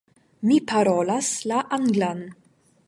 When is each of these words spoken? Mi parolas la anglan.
Mi 0.51 0.55
parolas 0.71 1.31
la 1.53 1.61
anglan. 1.79 2.27